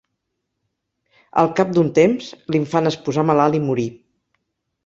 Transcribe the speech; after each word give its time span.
Al 1.43 1.51
cap 1.59 1.75
d'un 1.75 1.93
temps, 1.99 2.31
l'infant 2.57 2.93
es 2.93 2.99
posà 3.09 3.27
malalt 3.31 3.59
i 3.59 3.63
morí. 3.71 3.89